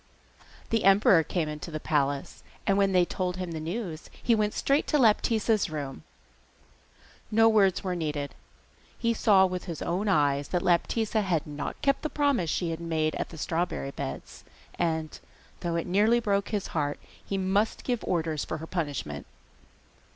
The 0.71 0.83
emperor 0.83 1.21
came 1.21 1.47
into 1.47 1.69
the 1.69 1.79
palace, 1.79 2.41
and 2.65 2.75
when 2.75 2.91
they 2.91 3.05
told 3.05 3.37
him 3.37 3.51
the 3.51 3.59
news 3.59 4.09
he 4.23 4.33
went 4.33 4.55
straight 4.55 4.87
to 4.87 4.97
Laptitza's 4.97 5.69
room. 5.69 6.01
No 7.29 7.47
words 7.47 7.83
were 7.83 7.95
needed; 7.95 8.33
he 8.97 9.13
saw 9.13 9.45
with 9.45 9.65
his 9.65 9.79
own 9.79 10.07
eyes 10.07 10.47
that 10.47 10.63
Laptitza 10.63 11.21
had 11.21 11.45
not 11.45 11.79
kept 11.83 12.01
the 12.01 12.09
promise 12.09 12.49
she 12.49 12.71
had 12.71 12.79
made 12.79 13.13
at 13.17 13.29
the 13.29 13.37
strawberry 13.37 13.91
beds, 13.91 14.43
and, 14.73 15.19
though 15.59 15.75
it 15.75 15.85
nearly 15.85 16.19
broke 16.19 16.49
his 16.49 16.69
heart, 16.73 16.99
he 17.23 17.37
must 17.37 17.83
give 17.83 18.03
orders 18.03 18.43
for 18.43 18.57
her 18.57 18.65
punishment. 18.65 19.27